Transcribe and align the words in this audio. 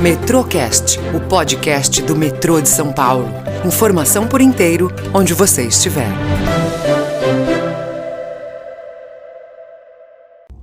Metrocast, 0.00 0.98
o 1.14 1.20
podcast 1.26 2.02
do 2.02 2.14
metrô 2.14 2.60
de 2.60 2.68
São 2.68 2.92
Paulo. 2.92 3.30
Informação 3.64 4.28
por 4.28 4.42
inteiro, 4.42 4.92
onde 5.14 5.32
você 5.32 5.66
estiver. 5.66 6.10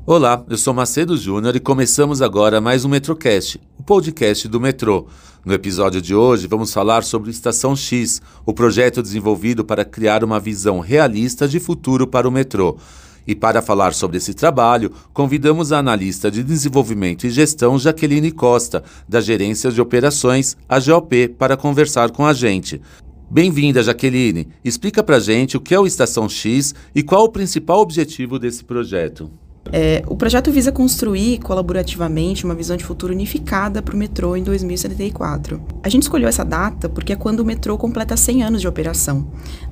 Olá, 0.06 0.46
eu 0.48 0.56
sou 0.56 0.72
Macedo 0.72 1.18
Júnior 1.18 1.56
e 1.56 1.60
começamos 1.60 2.22
agora 2.22 2.62
mais 2.62 2.86
um 2.86 2.90
Metrocast, 2.90 3.60
o 3.80 3.82
podcast 3.82 4.48
do 4.48 4.62
metrô. 4.62 5.08
No 5.44 5.52
episódio 5.52 6.00
de 6.00 6.14
hoje, 6.14 6.46
vamos 6.46 6.72
falar 6.72 7.04
sobre 7.04 7.32
Estação 7.32 7.76
X, 7.76 8.22
o 8.46 8.54
projeto 8.54 9.02
desenvolvido 9.02 9.66
para 9.66 9.84
criar 9.84 10.24
uma 10.24 10.40
visão 10.40 10.80
realista 10.80 11.48
de 11.48 11.60
futuro 11.60 12.06
para 12.06 12.28
o 12.28 12.32
metrô. 12.32 12.78
E 13.26 13.34
para 13.34 13.62
falar 13.62 13.94
sobre 13.94 14.18
esse 14.18 14.34
trabalho, 14.34 14.92
convidamos 15.14 15.72
a 15.72 15.80
analista 15.80 16.30
de 16.30 16.44
desenvolvimento 16.44 17.26
e 17.26 17.30
gestão 17.30 17.80
Jaqueline 17.80 18.32
Costa, 18.32 18.84
da 19.08 19.22
Gerência 19.22 19.72
de 19.72 19.82
Operações, 19.82 20.58
AGOP, 20.68 21.30
para 21.30 21.56
conversar 21.56 22.12
com 22.12 22.26
a 22.26 22.34
gente. 22.34 22.82
Bem-vinda, 23.30 23.82
Jaqueline. 23.82 24.50
Explica 24.64 25.02
para 25.02 25.20
gente 25.20 25.58
o 25.58 25.62
que 25.62 25.74
é 25.74 25.80
o 25.80 25.88
Estação 25.88 26.30
X 26.30 26.76
e 26.94 27.02
qual 27.02 27.24
o 27.24 27.30
principal 27.30 27.80
objetivo 27.80 28.38
desse 28.38 28.64
projeto. 28.64 29.32
É, 29.72 30.04
o 30.08 30.16
projeto 30.16 30.52
visa 30.52 30.72
construir 30.72 31.40
colaborativamente 31.40 32.46
uma 32.46 32.54
visão 32.54 32.76
de 32.76 32.84
futuro 32.84 33.14
unificada 33.14 33.82
para 33.82 33.96
o 33.96 33.98
metrô 33.98 34.36
em 34.36 34.44
2074. 34.44 35.62
A 35.82 35.90
gente 35.90 36.04
escolheu 36.04 36.28
essa 36.28 36.44
data 36.44 36.90
porque 36.90 37.14
é 37.14 37.16
quando 37.16 37.40
o 37.40 37.46
metrô 37.46 37.78
completa 37.78 38.16
100 38.16 38.44
anos 38.44 38.62
de 38.62 38.68
operação. 38.68 39.28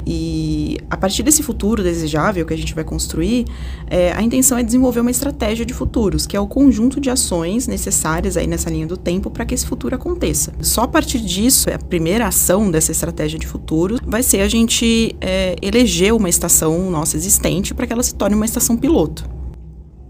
E 0.05 0.77
a 0.89 0.97
partir 0.97 1.23
desse 1.23 1.43
futuro 1.43 1.83
desejável 1.83 2.45
que 2.45 2.53
a 2.53 2.57
gente 2.57 2.73
vai 2.73 2.83
construir, 2.83 3.45
é, 3.87 4.11
a 4.13 4.21
intenção 4.21 4.57
é 4.57 4.63
desenvolver 4.63 5.01
uma 5.01 5.11
estratégia 5.11 5.65
de 5.65 5.73
futuros, 5.73 6.25
que 6.25 6.35
é 6.35 6.39
o 6.39 6.47
conjunto 6.47 6.99
de 6.99 7.09
ações 7.09 7.67
necessárias 7.67 8.37
aí 8.37 8.47
nessa 8.47 8.69
linha 8.69 8.87
do 8.87 8.97
tempo 8.97 9.29
para 9.29 9.45
que 9.45 9.53
esse 9.53 9.65
futuro 9.65 9.95
aconteça. 9.95 10.53
Só 10.61 10.81
a 10.81 10.87
partir 10.87 11.19
disso, 11.19 11.69
a 11.69 11.77
primeira 11.77 12.27
ação 12.27 12.71
dessa 12.71 12.91
estratégia 12.91 13.37
de 13.37 13.45
futuro 13.45 13.97
vai 14.05 14.23
ser 14.23 14.41
a 14.41 14.47
gente 14.47 15.15
é, 15.21 15.55
eleger 15.61 16.13
uma 16.13 16.29
estação 16.29 16.89
nossa 16.89 17.17
existente 17.17 17.73
para 17.73 17.85
que 17.85 17.93
ela 17.93 18.03
se 18.03 18.15
torne 18.15 18.35
uma 18.35 18.45
estação 18.45 18.75
piloto. 18.75 19.40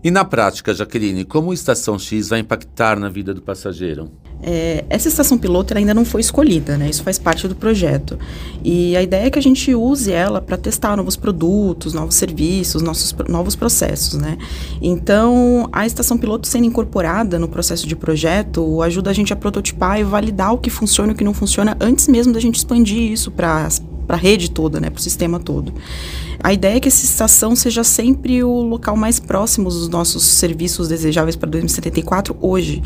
E 0.03 0.09
na 0.09 0.25
prática, 0.25 0.73
Jaqueline, 0.73 1.23
como 1.23 1.51
a 1.51 1.53
Estação 1.53 1.99
X 1.99 2.29
vai 2.29 2.39
impactar 2.39 2.99
na 2.99 3.07
vida 3.07 3.33
do 3.33 3.41
passageiro? 3.41 4.09
É, 4.43 4.83
essa 4.89 5.07
estação 5.07 5.37
piloto 5.37 5.77
ainda 5.77 5.93
não 5.93 6.03
foi 6.03 6.21
escolhida, 6.21 6.75
né? 6.75 6.89
Isso 6.89 7.03
faz 7.03 7.19
parte 7.19 7.47
do 7.47 7.55
projeto. 7.55 8.17
E 8.63 8.97
a 8.97 9.03
ideia 9.03 9.27
é 9.27 9.29
que 9.29 9.37
a 9.37 9.41
gente 9.41 9.75
use 9.75 10.11
ela 10.11 10.41
para 10.41 10.57
testar 10.57 10.97
novos 10.97 11.15
produtos, 11.15 11.93
novos 11.93 12.15
serviços, 12.15 12.81
nossos 12.81 13.13
novos 13.29 13.55
processos, 13.55 14.19
né? 14.19 14.39
Então, 14.81 15.69
a 15.71 15.85
estação 15.85 16.17
piloto 16.17 16.47
sendo 16.47 16.65
incorporada 16.65 17.37
no 17.37 17.47
processo 17.47 17.87
de 17.87 17.95
projeto 17.95 18.81
ajuda 18.81 19.11
a 19.11 19.13
gente 19.13 19.31
a 19.31 19.35
prototipar 19.35 19.99
e 19.99 20.03
validar 20.03 20.53
o 20.53 20.57
que 20.57 20.71
funciona 20.71 21.11
e 21.11 21.13
o 21.13 21.17
que 21.17 21.23
não 21.23 21.33
funciona 21.33 21.77
antes 21.79 22.07
mesmo 22.07 22.33
da 22.33 22.39
gente 22.39 22.55
expandir 22.55 23.11
isso 23.11 23.29
para 23.29 23.67
a 24.15 24.19
rede 24.19 24.49
toda, 24.49 24.79
né? 24.79 24.89
Para 24.89 24.99
o 24.99 25.01
sistema 25.01 25.39
todo. 25.39 25.73
A 26.43 26.51
ideia 26.51 26.77
é 26.77 26.79
que 26.79 26.87
essa 26.87 27.05
estação 27.05 27.55
seja 27.55 27.83
sempre 27.83 28.43
o 28.43 28.61
local 28.61 28.97
mais 28.97 29.19
próximo 29.19 29.69
dos 29.69 29.87
nossos 29.87 30.23
serviços 30.23 30.87
desejáveis 30.87 31.35
para 31.35 31.49
2074 31.49 32.35
hoje. 32.41 32.81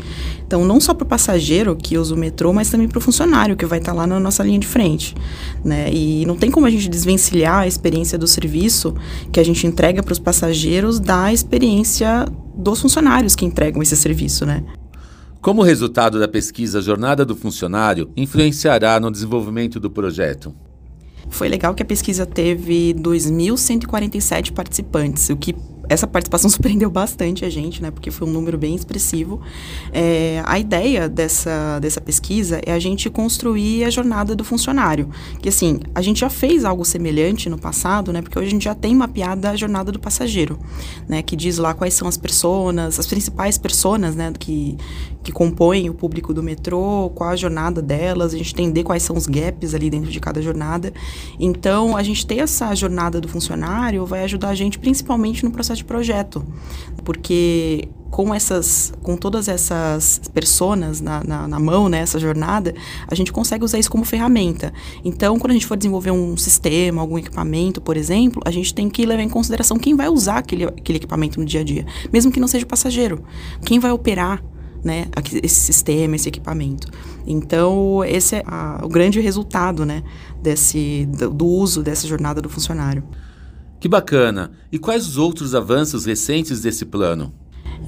Então, 0.46 0.64
não 0.64 0.78
só 0.78 0.92
para 0.92 1.04
o 1.04 1.08
passageiro 1.08 1.74
que 1.74 1.96
usa 1.96 2.14
o 2.14 2.18
metrô, 2.18 2.52
mas 2.52 2.68
também 2.68 2.86
para 2.86 2.98
o 2.98 3.00
funcionário 3.00 3.56
que 3.56 3.64
vai 3.64 3.78
estar 3.78 3.92
tá 3.92 3.98
lá 3.98 4.06
na 4.06 4.20
nossa 4.20 4.42
linha 4.42 4.58
de 4.58 4.66
frente. 4.66 5.14
Né? 5.64 5.90
E 5.90 6.26
não 6.26 6.36
tem 6.36 6.50
como 6.50 6.66
a 6.66 6.70
gente 6.70 6.88
desvencilhar 6.88 7.60
a 7.60 7.66
experiência 7.66 8.18
do 8.18 8.26
serviço 8.26 8.94
que 9.32 9.40
a 9.40 9.44
gente 9.44 9.66
entrega 9.66 10.02
para 10.02 10.12
os 10.12 10.18
passageiros 10.18 11.00
da 11.00 11.32
experiência 11.32 12.26
dos 12.54 12.80
funcionários 12.80 13.34
que 13.34 13.46
entregam 13.46 13.82
esse 13.82 13.96
serviço, 13.96 14.44
né? 14.44 14.62
Como 15.40 15.62
resultado 15.62 16.18
da 16.18 16.26
pesquisa 16.26 16.80
Jornada 16.80 17.24
do 17.24 17.36
Funcionário 17.36 18.10
influenciará 18.16 18.98
no 18.98 19.10
desenvolvimento 19.10 19.78
do 19.78 19.88
projeto? 19.88 20.52
Foi 21.28 21.48
legal 21.48 21.74
que 21.74 21.82
a 21.82 21.86
pesquisa 21.86 22.24
teve 22.24 22.94
2.147 22.94 24.52
participantes, 24.52 25.28
o 25.28 25.36
que 25.36 25.54
essa 25.88 26.06
participação 26.06 26.48
surpreendeu 26.50 26.90
bastante 26.90 27.44
a 27.44 27.50
gente, 27.50 27.82
né? 27.82 27.90
Porque 27.90 28.10
foi 28.10 28.28
um 28.28 28.30
número 28.30 28.58
bem 28.58 28.74
expressivo. 28.74 29.40
É, 29.92 30.42
a 30.44 30.58
ideia 30.58 31.08
dessa, 31.08 31.78
dessa 31.80 32.00
pesquisa 32.00 32.60
é 32.64 32.72
a 32.72 32.78
gente 32.78 33.08
construir 33.10 33.84
a 33.84 33.90
jornada 33.90 34.34
do 34.34 34.44
funcionário. 34.44 35.08
Que 35.40 35.48
assim, 35.48 35.80
a 35.94 36.02
gente 36.02 36.20
já 36.20 36.30
fez 36.30 36.64
algo 36.64 36.84
semelhante 36.84 37.48
no 37.48 37.58
passado, 37.58 38.12
né? 38.12 38.22
Porque 38.22 38.38
hoje 38.38 38.48
a 38.48 38.50
gente 38.50 38.64
já 38.64 38.74
tem 38.74 38.94
mapeada 38.94 39.50
a 39.50 39.56
jornada 39.56 39.92
do 39.92 39.98
passageiro, 39.98 40.58
né? 41.08 41.22
Que 41.22 41.36
diz 41.36 41.58
lá 41.58 41.74
quais 41.74 41.94
são 41.94 42.08
as 42.08 42.16
pessoas, 42.16 42.98
as 42.98 43.06
principais 43.06 43.58
pessoas, 43.58 44.14
né? 44.14 44.32
Que, 44.38 44.76
que 45.22 45.32
compõem 45.32 45.88
o 45.90 45.94
público 45.94 46.32
do 46.32 46.42
metrô, 46.42 47.10
qual 47.14 47.30
a 47.30 47.36
jornada 47.36 47.82
delas, 47.82 48.34
a 48.34 48.36
gente 48.36 48.52
entender 48.52 48.82
quais 48.84 49.02
são 49.02 49.16
os 49.16 49.26
gaps 49.26 49.74
ali 49.74 49.90
dentro 49.90 50.10
de 50.10 50.20
cada 50.20 50.40
jornada. 50.42 50.92
Então, 51.38 51.96
a 51.96 52.02
gente 52.02 52.26
ter 52.26 52.38
essa 52.38 52.74
jornada 52.74 53.20
do 53.20 53.28
funcionário 53.28 54.04
vai 54.06 54.24
ajudar 54.24 54.50
a 54.50 54.54
gente 54.54 54.78
principalmente 54.78 55.44
no 55.44 55.50
processo 55.50 55.75
de 55.76 55.84
projeto, 55.84 56.44
porque 57.04 57.88
com 58.10 58.34
essas, 58.34 58.92
com 59.02 59.16
todas 59.16 59.48
essas 59.48 60.20
personas 60.32 61.00
na, 61.00 61.22
na, 61.22 61.48
na, 61.48 61.60
mão, 61.60 61.88
né, 61.88 62.04
jornada, 62.06 62.74
a 63.06 63.14
gente 63.14 63.32
consegue 63.32 63.64
usar 63.64 63.78
isso 63.78 63.90
como 63.90 64.04
ferramenta. 64.04 64.72
Então, 65.04 65.38
quando 65.38 65.50
a 65.50 65.54
gente 65.54 65.66
for 65.66 65.76
desenvolver 65.76 66.12
um 66.12 66.36
sistema, 66.36 67.00
algum 67.00 67.18
equipamento, 67.18 67.80
por 67.80 67.96
exemplo, 67.96 68.40
a 68.44 68.50
gente 68.50 68.72
tem 68.72 68.88
que 68.88 69.04
levar 69.04 69.22
em 69.22 69.28
consideração 69.28 69.76
quem 69.76 69.94
vai 69.94 70.08
usar 70.08 70.38
aquele, 70.38 70.64
aquele 70.64 70.96
equipamento 70.98 71.38
no 71.38 71.44
dia 71.44 71.60
a 71.60 71.64
dia, 71.64 71.84
mesmo 72.12 72.32
que 72.32 72.40
não 72.40 72.48
seja 72.48 72.64
o 72.64 72.68
passageiro. 72.68 73.22
Quem 73.64 73.78
vai 73.78 73.90
operar 73.90 74.42
né, 74.82 75.06
esse 75.42 75.60
sistema, 75.60 76.14
esse 76.16 76.28
equipamento. 76.28 76.88
Então, 77.26 78.04
esse 78.04 78.36
é 78.36 78.42
a, 78.46 78.80
o 78.84 78.88
grande 78.88 79.20
resultado 79.20 79.84
né, 79.84 80.02
desse, 80.40 81.06
do 81.06 81.46
uso 81.46 81.82
dessa 81.82 82.06
jornada 82.06 82.40
do 82.40 82.48
funcionário. 82.48 83.02
Que 83.78 83.88
bacana! 83.88 84.52
E 84.72 84.78
quais 84.78 85.06
os 85.06 85.16
outros 85.16 85.54
avanços 85.54 86.04
recentes 86.04 86.60
desse 86.60 86.84
plano? 86.84 87.32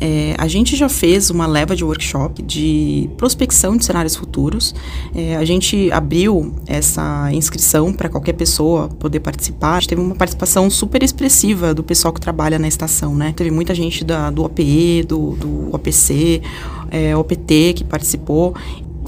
É, 0.00 0.34
a 0.38 0.46
gente 0.46 0.76
já 0.76 0.88
fez 0.88 1.28
uma 1.28 1.46
leva 1.46 1.74
de 1.74 1.82
workshop 1.82 2.42
de 2.42 3.10
prospecção 3.16 3.76
de 3.76 3.84
cenários 3.84 4.14
futuros. 4.14 4.74
É, 5.14 5.36
a 5.36 5.44
gente 5.44 5.90
abriu 5.90 6.54
essa 6.66 7.30
inscrição 7.32 7.92
para 7.92 8.08
qualquer 8.08 8.34
pessoa 8.34 8.88
poder 8.88 9.20
participar. 9.20 9.76
A 9.76 9.80
gente 9.80 9.88
teve 9.88 10.00
uma 10.00 10.14
participação 10.14 10.70
super 10.70 11.02
expressiva 11.02 11.74
do 11.74 11.82
pessoal 11.82 12.12
que 12.12 12.20
trabalha 12.20 12.58
na 12.58 12.68
estação, 12.68 13.14
né? 13.14 13.32
Teve 13.34 13.50
muita 13.50 13.74
gente 13.74 14.04
da, 14.04 14.30
do 14.30 14.44
OPE, 14.44 15.02
do, 15.02 15.32
do 15.32 15.74
OPC, 15.74 16.42
é, 16.90 17.16
OPT 17.16 17.74
que 17.74 17.84
participou 17.84 18.54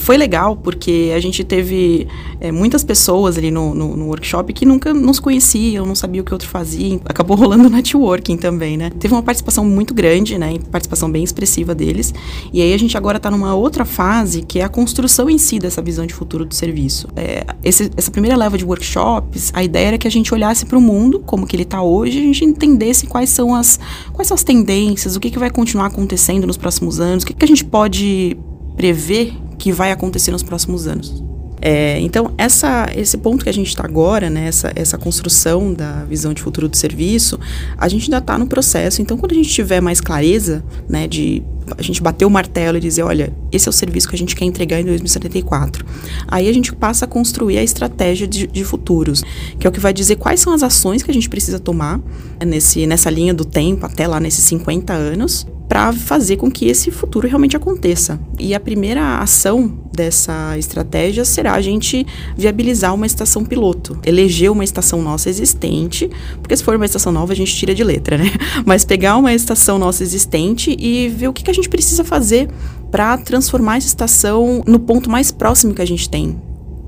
foi 0.01 0.17
legal 0.17 0.57
porque 0.57 1.13
a 1.15 1.21
gente 1.21 1.45
teve 1.45 2.09
é, 2.41 2.51
muitas 2.51 2.83
pessoas 2.83 3.37
ali 3.37 3.51
no, 3.51 3.75
no, 3.75 3.97
no, 3.97 4.07
workshop 4.07 4.51
que 4.55 4.65
nunca 4.65 4.95
nos 4.95 5.21
conheciam, 5.21 5.85
não 5.85 5.95
sabia 5.95 6.23
o 6.23 6.25
que 6.25 6.33
o 6.33 6.35
outro 6.35 6.49
fazia. 6.49 6.99
Acabou 7.05 7.37
rolando 7.39 7.69
networking 7.69 8.39
também, 8.39 8.79
né? 8.79 8.91
Teve 8.99 9.13
uma 9.13 9.23
participação 9.23 9.63
muito 9.63 9.93
grande, 9.93 10.39
né? 10.39 10.59
Participação 10.71 11.11
bem 11.11 11.23
expressiva 11.23 11.75
deles. 11.75 12.15
E 12.51 12.63
aí 12.63 12.73
a 12.73 12.79
gente 12.79 12.97
agora 12.97 13.19
está 13.19 13.31
numa 13.31 13.55
outra 13.55 13.85
fase 13.85 14.41
que 14.41 14.59
é 14.59 14.65
a 14.65 14.71
construção 14.71 15.29
em 15.29 15.37
si 15.37 15.59
dessa 15.59 15.83
visão 15.83 16.07
de 16.07 16.15
futuro 16.15 16.47
do 16.47 16.55
serviço. 16.55 17.07
É, 17.15 17.45
esse, 17.63 17.91
essa 17.95 18.11
primeira 18.11 18.37
leva 18.37 18.57
de 18.57 18.65
workshops, 18.65 19.53
a 19.55 19.63
ideia 19.63 19.89
era 19.89 19.99
que 19.99 20.09
a 20.09 20.11
gente 20.11 20.33
olhasse 20.33 20.65
para 20.65 20.79
o 20.79 20.81
mundo 20.81 21.21
como 21.21 21.47
que 21.47 21.55
ele 21.55 21.65
está 21.65 21.83
hoje, 21.83 22.19
a 22.19 22.23
gente 22.23 22.43
entendesse 22.43 23.07
quais 23.07 23.29
são 23.29 23.55
as 23.55 23.79
quais 24.15 24.29
são 24.29 24.35
as 24.35 24.43
tendências, 24.43 25.15
o 25.15 25.21
que, 25.21 25.31
que 25.31 25.39
vai 25.39 25.51
continuar 25.51 25.87
acontecendo 25.87 26.47
nos 26.47 26.57
próximos 26.57 27.01
anos, 27.01 27.23
o 27.23 27.27
que, 27.27 27.35
que 27.35 27.45
a 27.45 27.49
gente 27.49 27.65
pode 27.65 28.37
prever 28.77 29.35
que 29.61 29.71
vai 29.71 29.93
acontecer 29.93 30.31
nos 30.33 30.43
próximos 30.43 30.87
anos. 30.87 31.23
É, 31.63 32.01
então, 32.01 32.33
essa, 32.39 32.89
esse 32.97 33.19
ponto 33.19 33.45
que 33.45 33.51
a 33.51 33.53
gente 33.53 33.69
está 33.69 33.85
agora, 33.85 34.31
né, 34.31 34.47
essa, 34.47 34.73
essa 34.75 34.97
construção 34.97 35.75
da 35.75 36.05
visão 36.05 36.33
de 36.33 36.41
futuro 36.41 36.67
do 36.67 36.77
serviço, 36.77 37.39
a 37.77 37.87
gente 37.87 38.05
ainda 38.05 38.17
está 38.17 38.39
no 38.39 38.47
processo. 38.47 39.03
Então, 39.03 39.19
quando 39.19 39.33
a 39.33 39.35
gente 39.35 39.51
tiver 39.51 39.83
mais 39.83 40.01
clareza, 40.01 40.65
né, 40.89 41.07
de 41.07 41.43
a 41.77 41.83
gente 41.83 42.03
bater 42.03 42.25
o 42.25 42.31
martelo 42.31 42.79
e 42.79 42.81
dizer, 42.81 43.03
olha, 43.03 43.31
esse 43.53 43.69
é 43.69 43.71
o 43.71 43.73
serviço 43.73 44.09
que 44.09 44.15
a 44.15 44.19
gente 44.19 44.35
quer 44.35 44.47
entregar 44.47 44.81
em 44.81 44.85
2074. 44.85 45.85
Aí 46.27 46.49
a 46.49 46.53
gente 46.53 46.75
passa 46.75 47.05
a 47.05 47.09
construir 47.09 47.59
a 47.59 47.63
estratégia 47.63 48.27
de, 48.27 48.47
de 48.47 48.65
futuros, 48.65 49.23
que 49.59 49.67
é 49.67 49.71
o 49.71 49.73
que 49.73 49.79
vai 49.79 49.93
dizer 49.93 50.17
quais 50.17 50.41
são 50.41 50.55
as 50.55 50.63
ações 50.63 51.03
que 51.03 51.11
a 51.11 51.15
gente 51.15 51.29
precisa 51.29 51.61
tomar 51.61 52.01
nesse, 52.45 52.87
nessa 52.87 53.11
linha 53.11 53.35
do 53.35 53.45
tempo, 53.45 53.85
até 53.85 54.09
lá 54.09 54.19
nesses 54.19 54.45
50 54.45 54.95
anos, 54.95 55.47
para 55.71 55.93
fazer 55.93 56.37
com 56.37 56.51
que 56.51 56.67
esse 56.67 56.91
futuro 56.91 57.29
realmente 57.29 57.57
aconteça. 57.57 58.19
E 58.41 58.57
a 58.57 58.59
primeira 58.59 59.21
ação 59.21 59.73
dessa 59.95 60.59
estratégia 60.59 61.25
será 61.25 61.53
a 61.53 61.61
gente 61.61 62.05
viabilizar 62.37 62.93
uma 62.93 63.07
estação 63.07 63.45
piloto, 63.45 63.97
eleger 64.05 64.51
uma 64.51 64.65
estação 64.65 65.01
nossa 65.01 65.31
existente, 65.31 66.11
porque 66.43 66.57
se 66.57 66.65
for 66.65 66.75
uma 66.75 66.87
estação 66.87 67.13
nova 67.13 67.33
a 67.33 67.37
gente 67.37 67.55
tira 67.55 67.73
de 67.73 67.85
letra, 67.85 68.19
né? 68.19 68.25
Mas 68.67 68.85
pegar 68.85 69.17
uma 69.17 69.33
estação 69.33 69.79
nossa 69.79 70.03
existente 70.03 70.77
e 70.77 71.09
ver 71.09 71.29
o 71.29 71.33
que, 71.33 71.49
a 71.49 71.55
gente 71.55 71.69
precisa 71.69 72.03
fazer 72.03 72.49
para 72.91 73.17
transformar 73.19 73.77
essa 73.77 73.87
estação 73.87 74.65
no 74.67 74.81
ponto 74.81 75.09
mais 75.09 75.31
próximo 75.31 75.73
que 75.73 75.83
a 75.83 75.87
gente 75.87 76.11
tem 76.11 76.37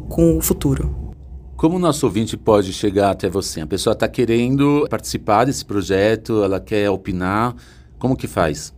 com 0.08 0.38
o 0.38 0.40
futuro. 0.40 0.92
Como 1.56 1.76
o 1.76 1.78
nosso 1.78 2.04
ouvinte 2.04 2.36
pode 2.36 2.72
chegar 2.72 3.12
até 3.12 3.30
você? 3.30 3.60
A 3.60 3.66
pessoa 3.66 3.92
está 3.92 4.08
querendo 4.08 4.88
participar 4.90 5.44
desse 5.44 5.64
projeto, 5.64 6.42
ela 6.42 6.58
quer 6.58 6.90
opinar, 6.90 7.54
como 8.02 8.16
que 8.16 8.26
faz? 8.26 8.74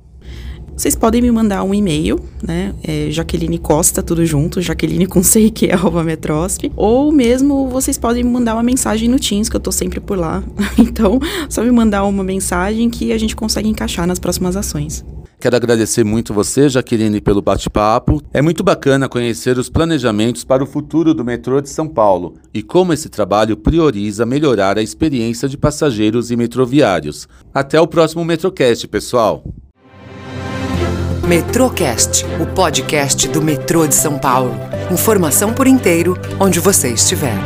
vocês 0.77 0.95
podem 0.95 1.23
me 1.23 1.31
mandar 1.31 1.63
um 1.63 1.73
e-mail, 1.73 2.21
né? 2.43 2.75
É 2.83 3.09
Jaqueline 3.11 3.59
Costa, 3.59 4.03
tudo 4.03 4.27
junto, 4.27 4.61
Jaqueline 4.61 5.07
com 5.07 5.23
CQ, 5.23 5.71
arroba 5.73 6.03
Metrosp. 6.03 6.71
Ou 6.77 7.11
mesmo 7.13 7.69
vocês 7.69 7.97
podem 7.97 8.23
me 8.25 8.31
mandar 8.31 8.55
uma 8.55 8.63
mensagem 8.63 9.09
no 9.09 9.19
Teams, 9.19 9.49
que 9.49 9.57
eu 9.57 9.61
tô 9.61 9.73
sempre 9.73 10.01
por 10.01 10.19
lá. 10.19 10.43
Então, 10.77 11.19
só 11.49 11.63
me 11.63 11.71
mandar 11.71 12.05
uma 12.05 12.23
mensagem 12.23 12.91
que 12.91 13.13
a 13.13 13.19
gente 13.19 13.35
consegue 13.35 13.69
encaixar 13.69 14.07
nas 14.07 14.19
próximas 14.19 14.57
ações. 14.57 15.05
Quero 15.45 15.57
agradecer 15.57 16.05
muito 16.05 16.33
você, 16.33 16.71
Jaqueline, 16.71 17.21
pelo 17.21 17.43
bate-papo. 17.43 18.19
É 18.33 18.41
muito 18.41 18.65
bacana 18.65 19.11
conhecer 19.11 19.59
os 19.59 19.69
planejamentos 19.69 20.43
para 20.43 20.65
o 20.65 20.67
futuro 20.67 21.13
do 21.13 21.23
metrô 21.23 21.61
de 21.61 21.69
São 21.69 21.87
Paulo 21.87 22.37
e 22.55 22.63
como 22.63 22.95
esse 22.95 23.11
trabalho 23.11 23.55
prioriza 23.55 24.25
melhorar 24.25 24.79
a 24.79 24.83
experiência 24.83 25.47
de 25.47 25.59
passageiros 25.59 26.31
e 26.31 26.37
metroviários. 26.37 27.29
Até 27.53 27.79
o 27.79 27.87
próximo 27.87 28.25
Metrocast, 28.25 28.89
pessoal! 28.89 29.45
Metrocast, 31.29 32.25
o 32.41 32.47
podcast 32.47 33.29
do 33.29 33.43
metrô 33.43 33.87
de 33.87 33.95
São 33.95 34.19
Paulo. 34.19 34.55
Informação 34.91 35.53
por 35.53 35.67
inteiro, 35.67 36.19
onde 36.41 36.59
você 36.59 36.89
estiver. 36.89 37.37